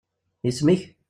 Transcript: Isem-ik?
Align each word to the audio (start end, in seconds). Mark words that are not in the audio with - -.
Isem-ik? 0.47 0.81